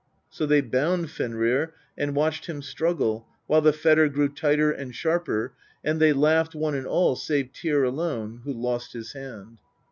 [0.31, 5.53] So they bound Fenrir, and watched him struggle, while the fetter grew tighter and sharper,"
[5.85, 9.59] and they laughed, one and all, save Tyr alone, who lost his hand."